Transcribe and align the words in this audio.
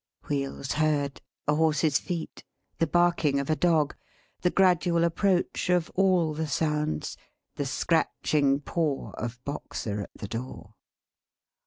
Wheels 0.27 0.71
heard. 0.71 1.21
A 1.47 1.53
horse's 1.53 1.99
feet. 1.99 2.43
The 2.79 2.87
barking 2.87 3.39
of 3.39 3.51
a 3.51 3.55
dog. 3.55 3.95
The 4.41 4.49
gradual 4.49 5.03
approach 5.03 5.69
of 5.69 5.91
all 5.93 6.33
the 6.33 6.47
sounds. 6.47 7.17
The 7.55 7.67
scratching 7.67 8.61
paw 8.61 9.11
of 9.11 9.39
Boxer 9.45 10.01
at 10.01 10.09
the 10.19 10.27
door! 10.27 10.73